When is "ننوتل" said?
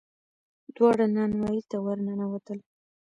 2.07-2.59